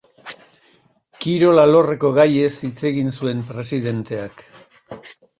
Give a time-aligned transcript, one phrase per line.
[1.25, 4.43] Kirol alorreko gaiez hitz egin zuen presidenteak.